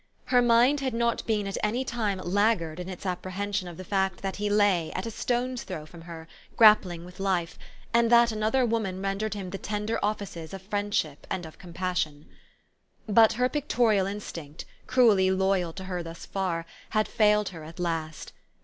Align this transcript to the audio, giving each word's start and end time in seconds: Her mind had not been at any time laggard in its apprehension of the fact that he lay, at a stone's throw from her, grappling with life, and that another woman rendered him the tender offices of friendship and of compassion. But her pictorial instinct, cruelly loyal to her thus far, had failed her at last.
Her 0.25 0.41
mind 0.41 0.79
had 0.79 0.95
not 0.95 1.23
been 1.27 1.45
at 1.45 1.59
any 1.61 1.85
time 1.85 2.17
laggard 2.23 2.79
in 2.79 2.89
its 2.89 3.05
apprehension 3.05 3.67
of 3.67 3.77
the 3.77 3.83
fact 3.83 4.23
that 4.23 4.37
he 4.37 4.49
lay, 4.49 4.91
at 4.93 5.05
a 5.05 5.11
stone's 5.11 5.61
throw 5.61 5.85
from 5.85 6.01
her, 6.01 6.27
grappling 6.57 7.05
with 7.05 7.19
life, 7.19 7.55
and 7.93 8.11
that 8.11 8.31
another 8.31 8.65
woman 8.65 8.99
rendered 8.99 9.35
him 9.35 9.51
the 9.51 9.59
tender 9.59 9.99
offices 10.01 10.55
of 10.55 10.63
friendship 10.63 11.27
and 11.29 11.45
of 11.45 11.59
compassion. 11.59 12.25
But 13.07 13.33
her 13.33 13.47
pictorial 13.47 14.07
instinct, 14.07 14.65
cruelly 14.87 15.29
loyal 15.29 15.71
to 15.73 15.83
her 15.83 16.01
thus 16.01 16.25
far, 16.25 16.65
had 16.89 17.07
failed 17.07 17.49
her 17.49 17.63
at 17.63 17.79
last. 17.79 18.33